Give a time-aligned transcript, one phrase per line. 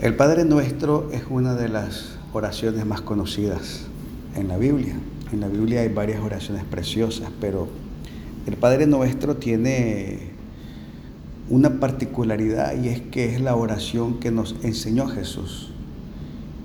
[0.00, 3.86] El Padre Nuestro es una de las oraciones más conocidas
[4.36, 4.94] en la Biblia.
[5.32, 7.66] En la Biblia hay varias oraciones preciosas, pero
[8.46, 10.20] el Padre Nuestro tiene
[11.50, 15.72] una particularidad y es que es la oración que nos enseñó Jesús.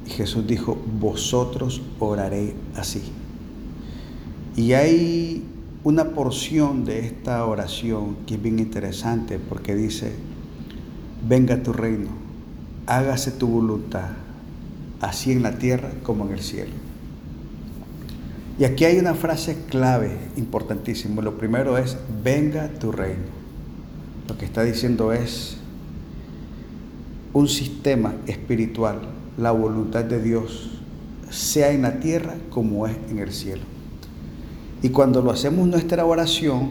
[0.06, 3.02] Y Jesús dijo, vosotros oraréis así.
[4.56, 5.44] Y hay
[5.84, 10.14] una porción de esta oración que es bien interesante porque dice,
[11.28, 12.23] venga tu reino
[12.88, 14.10] hágase tu voluntad,
[15.02, 16.72] así en la tierra como en el cielo.
[18.60, 21.22] Y aquí hay una frase clave, importantísima.
[21.22, 23.24] Lo primero es, venga tu reino.
[24.28, 25.58] Lo que está diciendo es
[27.34, 29.02] un sistema espiritual,
[29.38, 30.80] la voluntad de Dios,
[31.32, 33.64] sea en la tierra como es en el cielo.
[34.84, 36.70] Y cuando lo hacemos nuestra oración,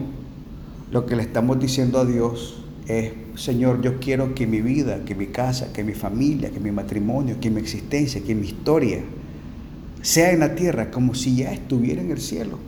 [0.92, 5.14] lo que le estamos diciendo a Dios es, Señor, yo quiero que mi vida, que
[5.14, 9.00] mi casa, que mi familia, que mi matrimonio, que mi existencia, que mi historia
[10.02, 12.59] sea en la tierra como si ya estuviera en el cielo.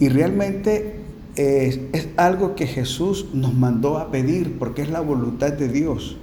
[0.00, 1.00] Y realmente
[1.36, 1.80] es,
[2.16, 6.16] algo que Jesús nos mandó a pedir porque es la voluntad de Dios,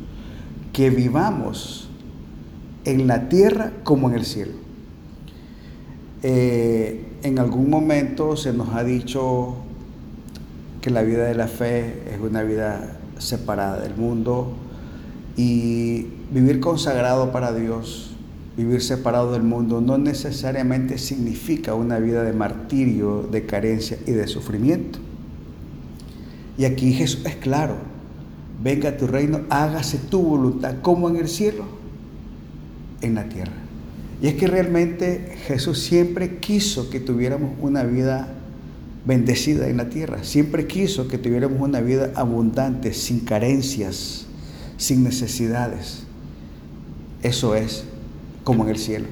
[0.73, 1.89] que vivamos
[2.85, 4.53] en la tierra como en el cielo.
[6.23, 9.55] Eh, en algún momento se nos ha dicho
[10.81, 14.53] que la vida de la fe es una vida separada del mundo
[15.38, 18.11] y vivir consagrado para Dios,
[18.58, 24.28] vivir separado del mundo, no necesariamente significa una vida de martirio, de carencia y de
[24.28, 25.00] sufrimiento.
[26.58, 27.75] Y aquí Jesús es claro,
[28.61, 31.66] venga a tu reino, hágase tu voluntad como en el cielo,
[33.02, 33.53] en la tierra.
[34.22, 38.35] Y es que realmente Jesús siempre quiso que tuviéramos una vida
[39.05, 40.23] bendecida en la tierra.
[40.23, 44.25] Siempre quiso que tuviéramos una vida abundante, sin carencias,
[44.77, 46.03] sin necesidades.
[47.23, 47.83] Eso es
[48.44, 49.05] como en el cielo.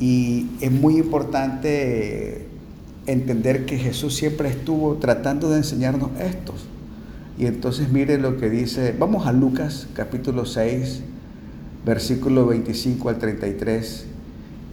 [0.00, 2.46] Y es muy importante
[3.06, 6.54] entender que Jesús siempre estuvo tratando de enseñarnos esto.
[7.38, 11.02] Y entonces mire lo que dice, vamos a Lucas capítulo 6,
[11.86, 14.06] versículo 25 al 33.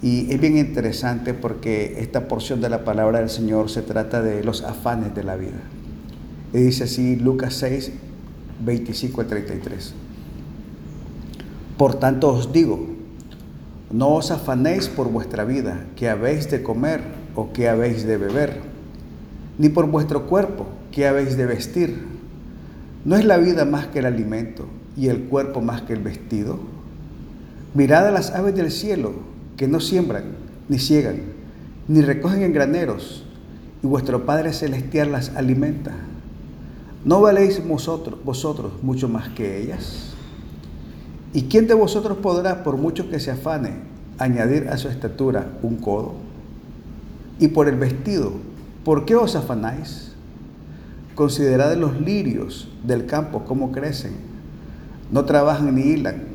[0.05, 4.43] Y es bien interesante porque esta porción de la palabra del Señor se trata de
[4.43, 5.63] los afanes de la vida.
[6.53, 7.91] Y dice así Lucas 6,
[8.63, 9.95] 25 al 33.
[11.75, 12.85] Por tanto os digo,
[13.89, 17.01] no os afanéis por vuestra vida, que habéis de comer
[17.33, 18.61] o que habéis de beber,
[19.57, 22.05] ni por vuestro cuerpo, que habéis de vestir.
[23.05, 26.59] ¿No es la vida más que el alimento y el cuerpo más que el vestido?
[27.73, 30.23] Mirad a las aves del cielo que no siembran,
[30.67, 31.21] ni ciegan,
[31.87, 33.23] ni recogen en graneros,
[33.83, 35.93] y vuestro Padre Celestial las alimenta.
[37.03, 40.13] ¿No valéis vosotros, vosotros mucho más que ellas?
[41.33, 43.73] ¿Y quién de vosotros podrá, por mucho que se afane,
[44.17, 46.15] añadir a su estatura un codo?
[47.39, 48.31] Y por el vestido,
[48.83, 50.13] ¿por qué os afanáis?
[51.13, 54.13] Considerad los lirios del campo, cómo crecen.
[55.11, 56.34] No trabajan ni hilan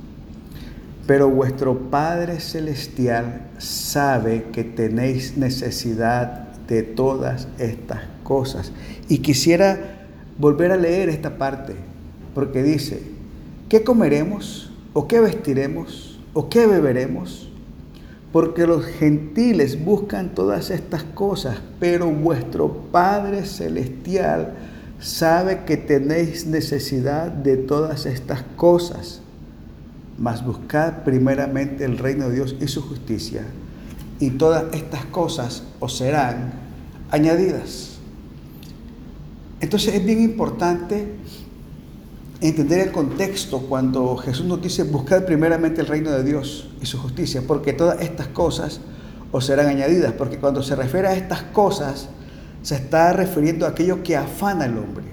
[1.11, 8.71] pero vuestro Padre Celestial sabe que tenéis necesidad de todas estas cosas.
[9.09, 10.07] Y quisiera
[10.37, 11.75] volver a leer esta parte,
[12.33, 13.03] porque dice,
[13.67, 14.71] ¿qué comeremos?
[14.93, 16.17] ¿O qué vestiremos?
[16.31, 17.51] ¿O qué beberemos?
[18.31, 24.53] Porque los gentiles buscan todas estas cosas, pero vuestro Padre Celestial
[25.01, 29.20] sabe que tenéis necesidad de todas estas cosas
[30.17, 33.45] mas buscad primeramente el reino de Dios y su justicia,
[34.19, 36.53] y todas estas cosas os serán
[37.09, 37.97] añadidas.
[39.59, 41.13] Entonces es bien importante
[42.41, 46.97] entender el contexto cuando Jesús nos dice buscad primeramente el reino de Dios y su
[46.97, 48.81] justicia, porque todas estas cosas
[49.31, 52.09] os serán añadidas, porque cuando se refiere a estas cosas,
[52.63, 55.05] se está refiriendo a aquello que afana al hombre,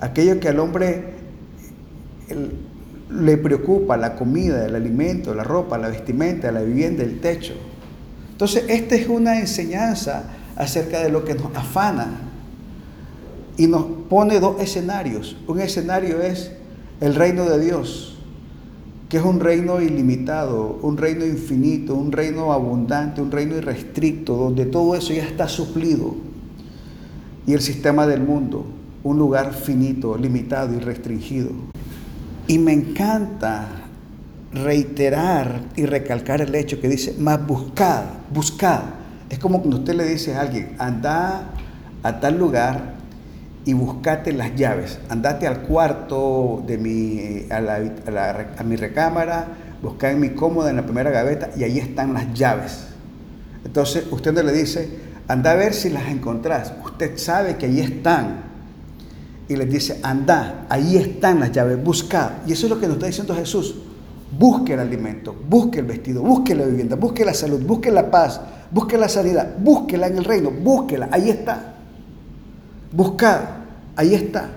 [0.00, 1.14] aquello que al hombre
[3.10, 7.54] le preocupa la comida, el alimento, la ropa, la vestimenta, la vivienda, el techo.
[8.32, 10.24] Entonces, esta es una enseñanza
[10.56, 12.20] acerca de lo que nos afana
[13.56, 15.36] y nos pone dos escenarios.
[15.46, 16.52] Un escenario es
[17.00, 18.18] el reino de Dios
[19.08, 24.66] que es un reino ilimitado, un reino infinito, un reino abundante, un reino irrestricto, donde
[24.66, 26.14] todo eso ya está suplido.
[27.46, 28.66] Y el sistema del mundo,
[29.02, 31.50] un lugar finito, limitado y restringido.
[32.48, 33.68] Y me encanta
[34.52, 38.80] reiterar y recalcar el hecho que dice, más buscad, buscad.
[39.28, 41.50] Es como cuando usted le dice a alguien, anda
[42.02, 42.94] a tal lugar
[43.66, 44.98] y buscate las llaves.
[45.10, 49.48] Andate al cuarto de mi, a, mi recámara,
[49.82, 52.86] busca en mi cómoda en la primera gaveta y ahí están las llaves.
[53.62, 54.88] Entonces usted no le dice,
[55.28, 56.72] anda a ver si las encontrás.
[56.82, 58.48] Usted sabe que ahí están.
[59.48, 62.42] Y le dice, anda, ahí están las llaves, busca.
[62.46, 63.76] Y eso es lo que nos está diciendo Jesús.
[64.38, 68.40] Busque el alimento, busque el vestido, busque la vivienda, busque la salud, busque la paz,
[68.70, 71.76] busque la sanidad, búsquela en el reino, búsquela, ahí está.
[72.92, 73.40] Buscad,
[73.96, 74.50] ahí está.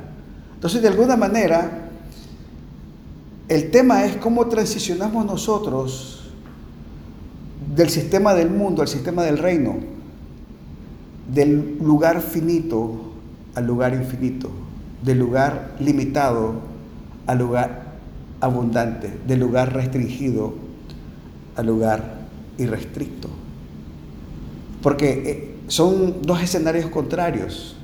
[0.56, 1.90] Entonces, de alguna manera,
[3.48, 6.32] el tema es cómo transicionamos nosotros
[7.76, 9.78] del sistema del mundo al sistema del reino,
[11.34, 13.12] del lugar finito
[13.56, 14.50] al lugar infinito,
[15.04, 16.56] del lugar limitado
[17.28, 17.94] al lugar
[18.40, 20.54] abundante, del lugar restringido
[21.56, 22.22] al lugar
[22.58, 23.30] irrestricto.
[24.82, 27.76] Porque eh, son dos escenarios contrarios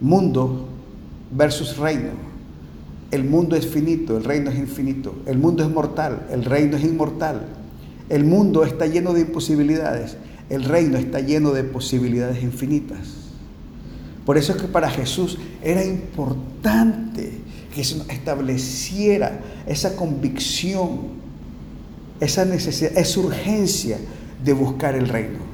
[0.00, 0.66] mundo
[1.30, 2.10] versus reino.
[3.10, 5.14] El mundo es finito, el reino es infinito.
[5.26, 7.46] El mundo es mortal, el reino es inmortal.
[8.08, 10.16] El mundo está lleno de imposibilidades,
[10.48, 13.19] el reino está lleno de posibilidades infinitas.
[14.24, 17.32] Por eso es que para Jesús era importante
[17.74, 21.20] que se estableciera esa convicción,
[22.20, 23.98] esa necesidad, esa urgencia
[24.44, 25.50] de buscar el reino.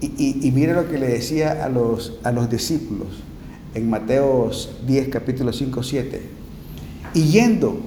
[0.00, 3.08] Y, mire lo que le decía a los, a los discípulos
[3.74, 4.50] en Mateo
[4.86, 6.22] 10, capítulo 5, 7.
[7.14, 7.80] Y yendo,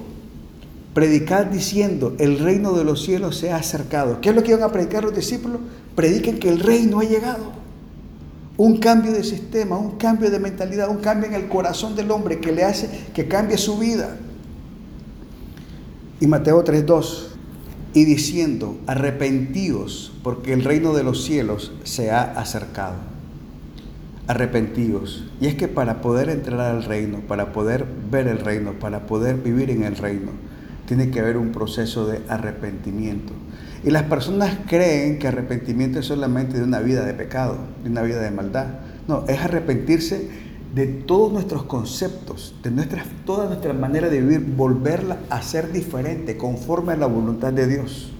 [0.94, 4.20] predicad diciendo, el reino de los cielos se ha acercado.
[4.20, 5.60] ¿Qué es lo que iban a predicar los discípulos?
[5.94, 7.61] Prediquen que el reino ha llegado.
[8.62, 12.38] Un cambio de sistema, un cambio de mentalidad, un cambio en el corazón del hombre
[12.38, 14.16] que le hace que cambie su vida.
[16.20, 17.30] Y Mateo 3.2
[17.92, 22.94] y diciendo, arrepentíos, porque el reino de los cielos se ha acercado.
[24.28, 25.24] Arrepentíos.
[25.40, 29.38] Y es que para poder entrar al reino, para poder ver el reino, para poder
[29.38, 30.30] vivir en el reino,
[30.86, 33.32] tiene que haber un proceso de arrepentimiento.
[33.84, 38.02] Y las personas creen que arrepentimiento es solamente de una vida de pecado, de una
[38.02, 38.66] vida de maldad.
[39.08, 40.28] No, es arrepentirse
[40.74, 42.70] de todos nuestros conceptos, de
[43.26, 48.12] toda nuestra manera de vivir, volverla a ser diferente, conforme a la voluntad de Dios.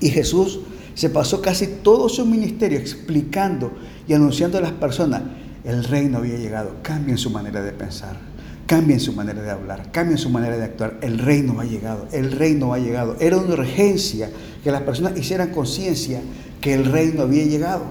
[0.00, 0.60] Y Jesús
[0.94, 3.72] se pasó casi todo su ministerio explicando
[4.06, 5.22] y anunciando a las personas,
[5.64, 8.16] el reino había llegado, cambien su manera de pensar,
[8.66, 12.32] cambien su manera de hablar, cambien su manera de actuar, el reino ha llegado, el
[12.32, 13.16] reino ha llegado.
[13.20, 14.30] Era una urgencia
[14.62, 16.22] que las personas hicieran conciencia
[16.60, 17.84] que el reino había llegado.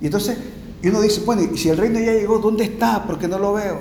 [0.00, 0.38] Y entonces
[0.84, 3.04] uno dice, bueno, si el reino ya llegó, ¿dónde está?
[3.06, 3.80] Porque no lo veo.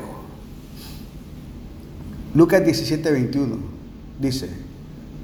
[2.33, 3.57] Lucas 17, 21
[4.19, 4.49] dice,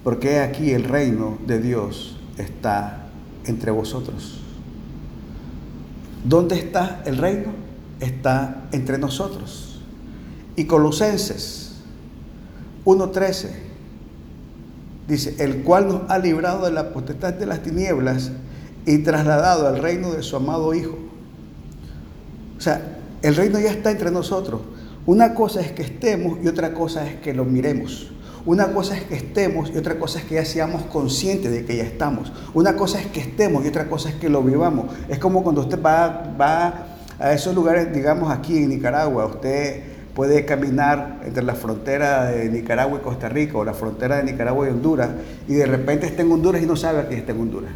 [0.03, 3.07] porque aquí el reino de Dios está
[3.45, 4.41] entre vosotros.
[6.23, 7.53] ¿Dónde está el reino?
[7.99, 9.68] Está entre nosotros.
[10.59, 11.71] Y Colosenses
[12.83, 13.47] 1.13
[15.07, 18.31] dice, el cual nos ha librado de la potestad de las tinieblas
[18.85, 20.97] y trasladado al reino de su amado Hijo
[22.57, 22.81] o sea,
[23.21, 24.59] el reino ya está entre nosotros.
[25.05, 28.11] Una cosa es que estemos y otra cosa es que lo miremos.
[28.45, 31.77] Una cosa es que estemos y otra cosa es que ya seamos conscientes de que
[31.77, 32.33] ya estamos.
[32.53, 34.87] Una cosa es que estemos y otra cosa es que lo vivamos.
[35.07, 39.83] Es como cuando usted va, va a esos lugares, digamos aquí en Nicaragua, usted
[40.19, 44.67] puede caminar entre la frontera de Nicaragua y Costa Rica o la frontera de Nicaragua
[44.67, 45.11] y Honduras
[45.47, 47.71] y de repente está en Honduras y no sabe que está en Honduras.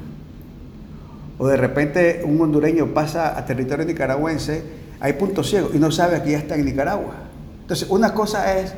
[1.38, 4.62] O de repente un hondureño pasa a territorio nicaragüense,
[5.00, 7.14] hay puntos ciegos y no sabe que ya está en Nicaragua.
[7.62, 8.74] Entonces, una cosa es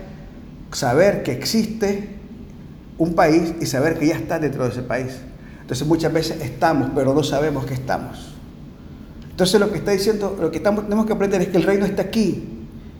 [0.71, 2.09] saber que existe
[2.99, 5.17] un país y saber que ya está dentro de ese país.
[5.61, 8.35] Entonces, muchas veces estamos, pero no sabemos que estamos.
[9.31, 12.03] Entonces, lo que está diciendo, lo que tenemos que aprender es que el reino está
[12.03, 12.54] aquí,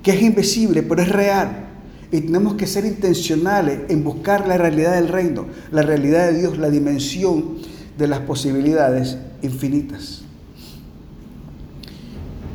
[0.06, 1.66] que es invisible, pero es real.
[2.12, 6.60] Y tenemos que ser intencionales en buscar la realidad del reino, la realidad de Dios,
[6.60, 7.58] la dimensión
[7.98, 10.22] de las posibilidades infinitas.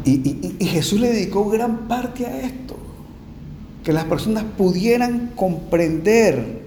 [0.04, 2.76] Y, Jesús le dedicó gran parte a esto,
[3.82, 6.62] que las personas pudieran comprender,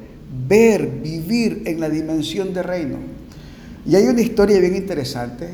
[0.50, 2.98] ver, vivir en la dimensión de reino.
[3.86, 5.52] Y hay una historia bien interesante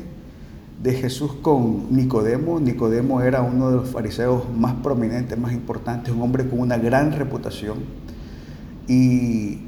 [0.82, 2.60] de Jesús con Nicodemo.
[2.60, 7.12] Nicodemo era uno de los fariseos más prominentes, más importantes, un hombre con una gran
[7.12, 7.78] reputación.
[8.88, 9.58] y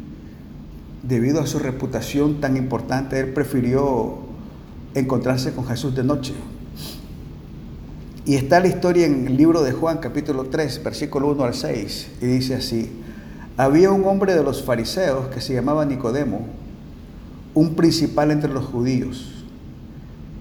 [1.02, 4.18] debido a su reputación tan importante, él prefirió
[4.94, 6.32] encontrarse con Jesús de noche.
[8.24, 12.10] Y está la historia en el libro de Juan, capítulo 3, versículo 1 al 6,
[12.20, 12.90] y dice así,
[13.56, 16.46] había un hombre de los fariseos que se llamaba Nicodemo,
[17.54, 19.41] un principal entre los judíos.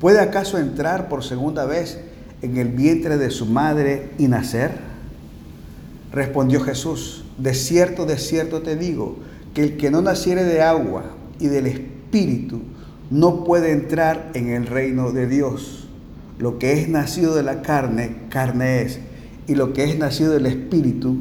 [0.00, 1.98] ¿Puede acaso entrar por segunda vez
[2.42, 4.72] en el vientre de su madre y nacer?
[6.12, 9.16] Respondió Jesús, de cierto, de cierto te digo,
[9.54, 11.04] que el que no naciere de agua
[11.40, 12.60] y del Espíritu
[13.10, 15.88] no puede entrar en el reino de Dios.
[16.38, 18.98] Lo que es nacido de la carne, carne es.
[19.46, 21.16] Y lo que es nacido del espíritu,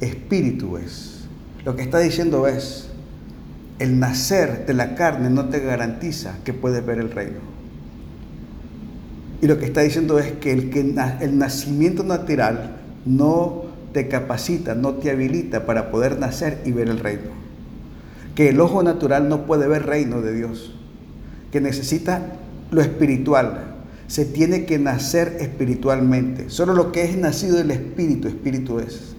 [0.00, 1.24] espíritu es.
[1.64, 2.88] Lo que está diciendo es,
[3.78, 7.55] el nacer de la carne no te garantiza que puedes ver el reino.
[9.40, 10.80] Y lo que está diciendo es que el, que,
[11.20, 16.98] el nacimiento natural no te capacita, no te habilita para poder nacer y ver el
[16.98, 17.30] reino.
[18.34, 20.74] Que el ojo natural no puede ver reino de Dios.
[21.52, 22.32] Que necesita
[22.70, 23.76] lo espiritual,
[24.08, 26.50] se tiene que nacer espiritualmente.
[26.50, 29.14] Solo lo que es nacido del Espíritu, Espíritu es.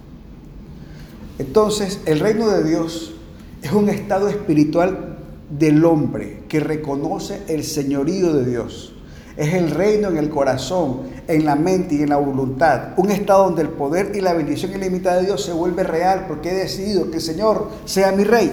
[1.39, 3.13] Entonces, el reino de Dios
[3.62, 5.17] es un estado espiritual
[5.57, 8.93] del hombre que reconoce el señorío de Dios.
[9.38, 12.89] Es el reino en el corazón, en la mente y en la voluntad.
[12.98, 16.50] Un estado donde el poder y la bendición ilimitada de Dios se vuelve real porque
[16.50, 18.51] he decidido que el Señor sea mi rey.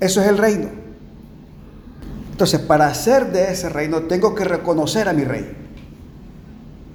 [0.00, 0.68] Eso es el reino.
[2.30, 5.54] Entonces, para hacer de ese reino tengo que reconocer a mi rey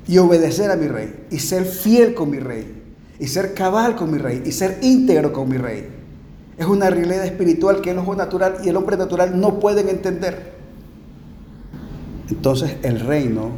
[0.08, 2.82] y obedecer a mi rey y ser fiel con mi rey
[3.20, 5.90] y ser cabal con mi rey y ser íntegro con mi rey.
[6.58, 10.53] Es una realidad espiritual que el ojo natural y el hombre natural no pueden entender.
[12.34, 13.52] Entonces el reino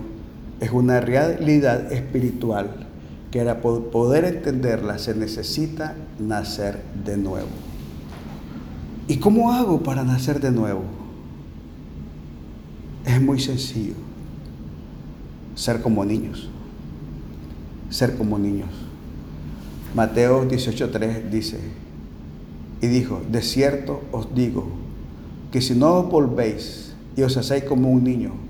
[0.59, 2.87] es una realidad espiritual
[3.31, 7.47] que para poder entenderla se necesita nacer de nuevo.
[9.07, 10.81] ¿Y cómo hago para nacer de nuevo?
[13.05, 13.93] Es muy sencillo.
[15.55, 16.49] Ser como niños.
[17.89, 18.69] Ser como niños.
[19.95, 21.59] Mateo 18.3 dice,
[22.81, 24.67] y dijo, de cierto os digo,
[25.53, 28.44] que si no os volvéis y os hacéis como un niño,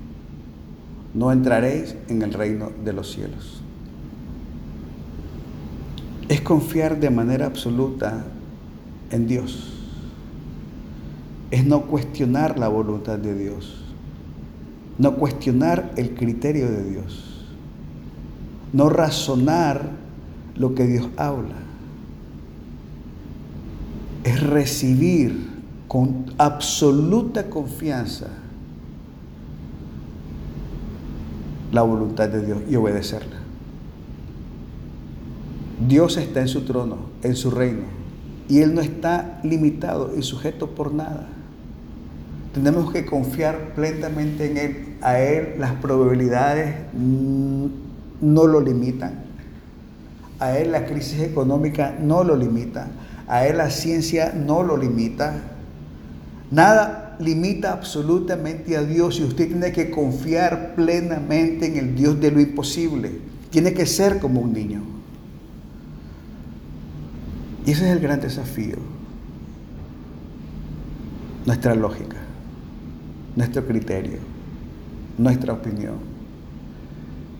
[1.16, 3.62] no entraréis en el reino de los cielos.
[6.28, 8.24] Es confiar de manera absoluta
[9.10, 9.72] en Dios.
[11.50, 13.86] Es no cuestionar la voluntad de Dios
[14.98, 17.44] no cuestionar el criterio de Dios,
[18.72, 19.90] no razonar
[20.56, 21.56] lo que Dios habla,
[24.24, 25.50] es recibir
[25.86, 28.28] con absoluta confianza
[31.76, 33.36] la voluntad de Dios y obedecerla.
[35.86, 37.82] Dios está en su trono, en su reino,
[38.48, 41.28] y Él no está limitado y sujeto por nada.
[42.54, 44.96] Tenemos que confiar plenamente en Él.
[45.02, 49.26] A Él las probabilidades no lo limitan.
[50.40, 52.88] A Él la crisis económica no lo limita.
[53.28, 55.34] A Él la ciencia no lo limita.
[56.50, 62.30] Nada limita absolutamente a Dios y usted tiene que confiar plenamente en el Dios de
[62.30, 63.20] lo imposible.
[63.50, 64.82] Tiene que ser como un niño.
[67.64, 68.76] Y ese es el gran desafío.
[71.44, 72.16] Nuestra lógica
[73.36, 74.18] nuestro criterio,
[75.18, 75.98] nuestra opinión.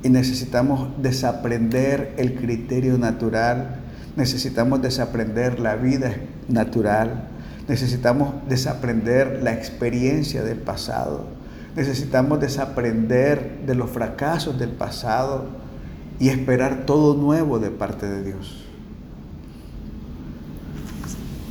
[0.02, 3.80] Y necesitamos desaprender el criterio natural,
[4.14, 6.14] necesitamos desaprender la vida
[6.48, 7.28] natural,
[7.68, 11.26] necesitamos desaprender la experiencia del pasado,
[11.74, 15.46] necesitamos desaprender de los fracasos del pasado
[16.18, 18.64] y esperar todo nuevo de parte de Dios.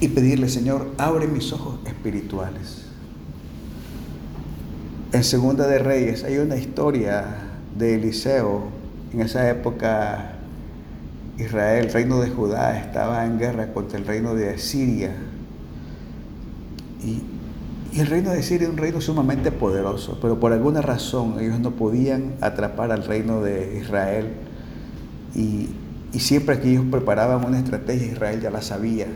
[0.02, 2.86] Y pedirle, Señor, abre mis ojos espirituales
[5.16, 7.24] en Segunda de Reyes hay una historia
[7.78, 8.64] de Eliseo.
[9.14, 10.34] En esa época
[11.38, 15.16] Israel, el reino de Judá, estaba en guerra contra el reino de Siria.
[17.06, 17.22] Y,
[18.00, 21.72] el reino de Siria es un reino sumamente poderoso, pero por alguna razón ellos no
[21.72, 24.34] podían atrapar al reino de Israel.
[25.34, 25.70] Y,
[26.20, 29.08] siempre que ellos preparaban una estrategia, Israel ya la sabía.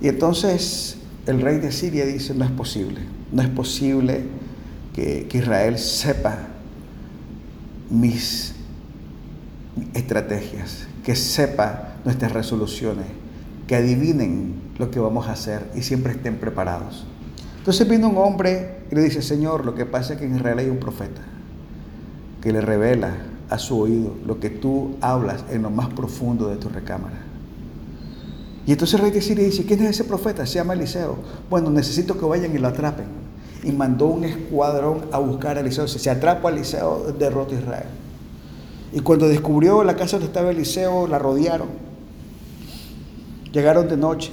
[0.00, 3.00] Y entonces el rey de Siria dice, no es posible,
[3.32, 4.24] no es posible
[4.94, 6.38] que Israel sepa
[7.90, 8.54] mis
[9.94, 13.06] estrategias, que sepa nuestras resoluciones,
[13.66, 17.04] que adivinen lo que vamos a hacer y siempre estén preparados.
[17.58, 20.58] Entonces viene un hombre y le dice, Señor, lo que pasa es que en Israel
[20.58, 21.20] hay un profeta
[22.40, 23.14] que le revela
[23.50, 27.18] a su oído lo que tú hablas en lo más profundo de tu recámara.
[28.66, 30.44] Y entonces el rey de Siria dice, ¿quién es ese profeta?
[30.44, 31.16] Se llama Eliseo.
[31.48, 33.06] Bueno, necesito que vayan y lo atrapen.
[33.64, 35.88] Y mandó un escuadrón a buscar a Eliseo.
[35.88, 37.86] Se atrapa a Eliseo, derrota a Israel.
[38.92, 41.68] Y cuando descubrió la casa donde estaba Eliseo, la rodearon.
[43.52, 44.32] Llegaron de noche.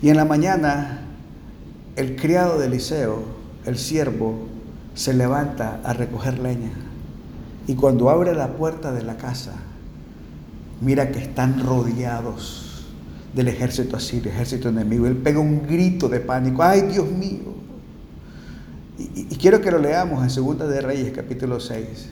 [0.00, 1.00] Y en la mañana,
[1.96, 3.22] el criado de Eliseo,
[3.66, 4.46] el siervo,
[4.94, 6.72] se levanta a recoger leña.
[7.66, 9.52] Y cuando abre la puerta de la casa,
[10.80, 12.86] mira que están rodeados
[13.34, 15.06] del ejército asirio, ejército enemigo.
[15.06, 17.54] Él pega un grito de pánico, ay Dios mío.
[18.98, 22.08] Y, quiero que lo leamos en Segunda de Reyes, capítulo 6,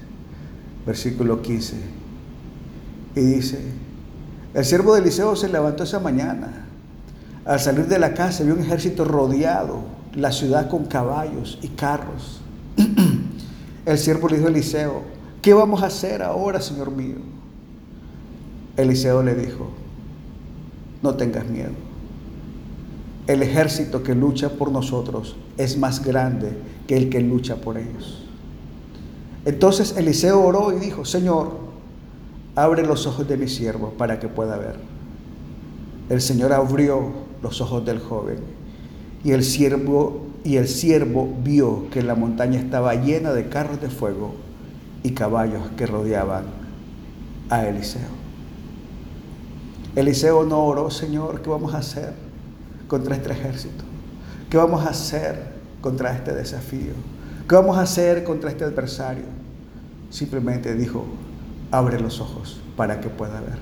[0.86, 1.76] versículo 15.
[3.16, 3.60] Y dice,
[4.54, 6.65] el siervo de Eliseo se levantó esa mañana.
[7.46, 9.78] Al salir de la casa vio un ejército rodeado,
[10.14, 12.40] la ciudad con caballos y carros.
[13.86, 15.02] el siervo le dijo a Eliseo,
[15.40, 17.18] ¿qué vamos a hacer ahora, Señor mío?
[18.76, 19.70] Eliseo le dijo,
[21.02, 21.70] no tengas miedo.
[23.28, 28.24] El ejército que lucha por nosotros es más grande que el que lucha por ellos.
[29.44, 31.52] Entonces Eliseo oró y dijo, Señor,
[32.56, 34.76] abre los ojos de mi siervo para que pueda ver.
[36.08, 38.38] El Señor abrió los ojos del joven
[39.24, 43.88] y el siervo y el siervo vio que la montaña estaba llena de carros de
[43.88, 44.34] fuego
[45.02, 46.44] y caballos que rodeaban
[47.50, 48.16] a Eliseo.
[49.96, 52.12] Eliseo no oró, Señor, ¿qué vamos a hacer
[52.86, 53.82] contra este ejército?
[54.48, 56.92] ¿Qué vamos a hacer contra este desafío?
[57.48, 59.24] ¿Qué vamos a hacer contra este adversario?
[60.10, 61.04] Simplemente dijo,
[61.72, 63.58] abre los ojos para que pueda ver.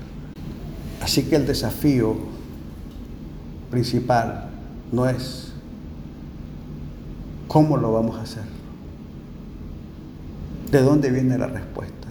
[1.01, 2.15] Así que el desafío
[3.69, 4.49] principal
[4.91, 5.51] no es
[7.47, 8.43] cómo lo vamos a hacer.
[10.71, 12.07] ¿De dónde viene la respuesta?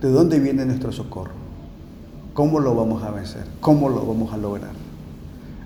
[0.00, 1.32] ¿De dónde viene nuestro socorro?
[2.32, 3.44] ¿Cómo lo vamos a vencer?
[3.60, 4.72] ¿Cómo lo vamos a lograr?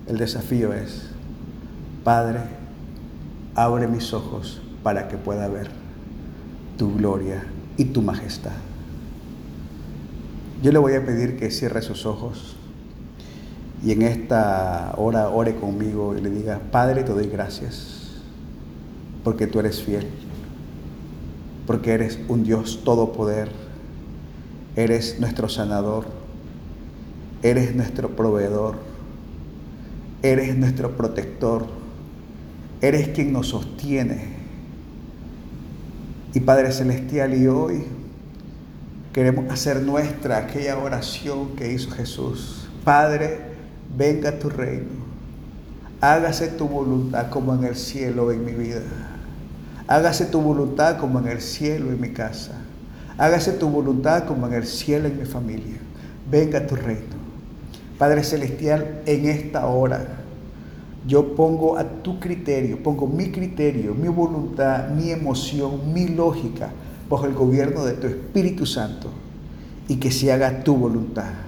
[0.06, 1.08] El desafío es,
[2.04, 2.40] Padre,
[3.54, 5.70] abre mis ojos para que pueda ver
[6.76, 7.44] tu gloria
[7.76, 8.52] y tu majestad.
[10.62, 12.56] Yo le voy a pedir que cierre sus ojos
[13.88, 18.20] y en esta hora ore conmigo y le diga, Padre, te doy gracias
[19.24, 20.06] porque tú eres fiel,
[21.66, 23.50] porque eres un Dios todopoder,
[24.76, 26.18] eres nuestro sanador,
[27.42, 28.76] Eres nuestro proveedor.
[30.22, 31.66] Eres nuestro protector.
[32.80, 34.36] Eres quien nos sostiene.
[36.34, 37.84] Y Padre Celestial, y hoy
[39.12, 42.68] queremos hacer nuestra aquella oración que hizo Jesús.
[42.84, 43.40] Padre,
[43.96, 45.08] venga tu reino.
[46.00, 48.82] Hágase tu voluntad como en el cielo en mi vida.
[49.86, 52.52] Hágase tu voluntad como en el cielo en mi casa.
[53.16, 55.78] Hágase tu voluntad como en el cielo en mi familia.
[56.30, 57.18] Venga tu reino.
[57.98, 60.06] Padre Celestial, en esta hora
[61.06, 66.70] yo pongo a tu criterio, pongo mi criterio, mi voluntad, mi emoción, mi lógica
[67.08, 69.08] bajo el gobierno de tu Espíritu Santo
[69.88, 71.47] y que se haga tu voluntad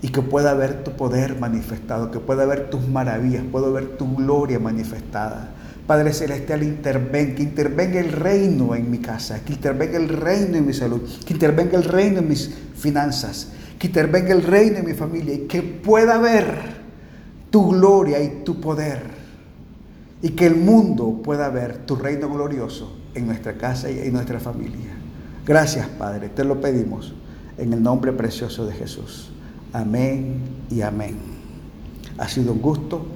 [0.00, 4.14] y que pueda ver tu poder manifestado, que pueda ver tus maravillas, pueda ver tu
[4.14, 5.50] gloria manifestada.
[5.86, 10.66] Padre Celestial, intervenga, que intervenga el reino en mi casa, que intervenga el reino en
[10.66, 14.94] mi salud, que intervenga el reino en mis finanzas, que intervenga el reino en mi
[14.94, 16.78] familia y que pueda ver
[17.50, 19.18] tu gloria y tu poder
[20.20, 24.40] y que el mundo pueda ver tu reino glorioso en nuestra casa y en nuestra
[24.40, 24.96] familia.
[25.46, 27.14] Gracias, Padre, te lo pedimos
[27.56, 29.30] en el nombre precioso de Jesús.
[29.72, 31.16] Amén y amén.
[32.18, 33.06] Ha sido un gusto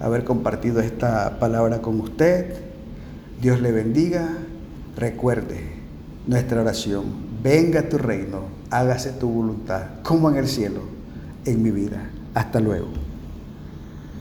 [0.00, 2.54] haber compartido esta palabra con usted.
[3.40, 4.28] Dios le bendiga.
[4.96, 5.60] Recuerde
[6.26, 7.04] nuestra oración.
[7.42, 10.80] Venga tu reino hágase tu voluntad, como en el cielo,
[11.44, 12.08] en mi vida.
[12.34, 12.88] Hasta luego.